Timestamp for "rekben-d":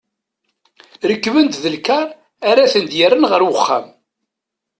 1.09-1.63